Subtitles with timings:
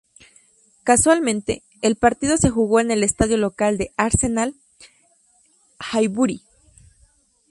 [0.83, 4.55] Casualmente, el partido se jugó en el estadio local del Arsenal,
[5.93, 6.41] Highbury.